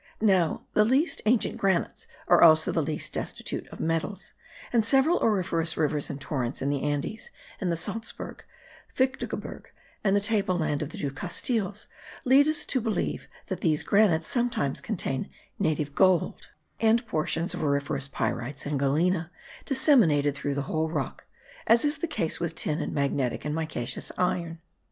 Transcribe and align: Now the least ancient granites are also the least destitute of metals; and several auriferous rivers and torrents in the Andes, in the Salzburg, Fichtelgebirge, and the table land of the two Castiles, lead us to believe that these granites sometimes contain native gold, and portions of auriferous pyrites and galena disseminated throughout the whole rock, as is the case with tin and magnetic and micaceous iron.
Now 0.23 0.65
the 0.73 0.83
least 0.83 1.21
ancient 1.27 1.57
granites 1.57 2.07
are 2.27 2.41
also 2.41 2.71
the 2.71 2.81
least 2.81 3.13
destitute 3.13 3.67
of 3.67 3.79
metals; 3.79 4.33
and 4.73 4.83
several 4.83 5.19
auriferous 5.19 5.77
rivers 5.77 6.09
and 6.09 6.19
torrents 6.19 6.59
in 6.59 6.71
the 6.71 6.81
Andes, 6.81 7.29
in 7.59 7.69
the 7.69 7.77
Salzburg, 7.77 8.43
Fichtelgebirge, 8.95 9.67
and 10.03 10.15
the 10.15 10.19
table 10.19 10.57
land 10.57 10.81
of 10.81 10.89
the 10.89 10.97
two 10.97 11.11
Castiles, 11.11 11.85
lead 12.25 12.47
us 12.47 12.65
to 12.65 12.81
believe 12.81 13.27
that 13.45 13.59
these 13.61 13.83
granites 13.83 14.25
sometimes 14.27 14.81
contain 14.81 15.29
native 15.59 15.93
gold, 15.93 16.49
and 16.79 17.05
portions 17.05 17.53
of 17.53 17.61
auriferous 17.61 18.07
pyrites 18.07 18.65
and 18.65 18.79
galena 18.79 19.29
disseminated 19.67 20.33
throughout 20.33 20.55
the 20.55 20.61
whole 20.63 20.89
rock, 20.89 21.25
as 21.67 21.85
is 21.85 21.99
the 21.99 22.07
case 22.07 22.39
with 22.39 22.55
tin 22.55 22.81
and 22.81 22.91
magnetic 22.91 23.45
and 23.45 23.53
micaceous 23.53 24.11
iron. 24.17 24.61